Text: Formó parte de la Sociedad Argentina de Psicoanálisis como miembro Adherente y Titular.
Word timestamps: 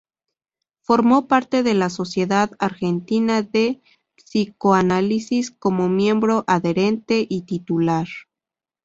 Formó 0.81 1.27
parte 1.27 1.61
de 1.61 1.75
la 1.75 1.91
Sociedad 1.91 2.49
Argentina 2.57 3.43
de 3.43 3.83
Psicoanálisis 4.15 5.51
como 5.51 5.89
miembro 5.89 6.43
Adherente 6.47 7.23
y 7.29 7.43
Titular. 7.43 8.07